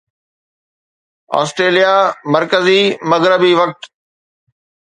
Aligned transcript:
Australia 1.39 1.93
مرڪزي 2.33 2.79
مغربي 3.11 3.53
وقت 3.61 3.81